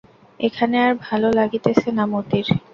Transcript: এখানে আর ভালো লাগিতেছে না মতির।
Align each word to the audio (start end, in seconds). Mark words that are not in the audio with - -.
এখানে 0.39 0.75
আর 0.85 0.93
ভালো 1.05 1.27
লাগিতেছে 1.39 1.87
না 1.91 2.03
মতির। 2.13 2.47